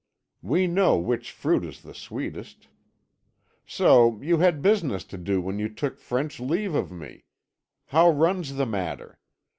We 0.41 0.65
know 0.65 0.97
which 0.97 1.29
fruit 1.31 1.63
is 1.63 1.83
the 1.83 1.93
sweetest. 1.93 2.67
So 3.67 4.19
you 4.19 4.39
had 4.39 4.63
business 4.63 5.03
to 5.03 5.17
do 5.19 5.39
when 5.43 5.59
you 5.59 5.69
took 5.69 5.99
French 5.99 6.39
leave 6.39 6.73
of 6.73 6.91
me! 6.91 7.25
How 7.89 8.09
runs 8.09 8.55
the 8.55 8.65
matter? 8.65 9.19